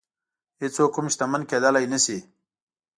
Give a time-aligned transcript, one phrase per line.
[0.61, 2.17] هېڅوک هم شتمن کېدلی نه شي.